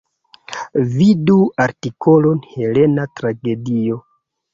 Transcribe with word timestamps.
Vidu 0.93 1.35
artikolon 1.65 2.39
Helena 2.55 3.05
tragedio. 3.21 4.01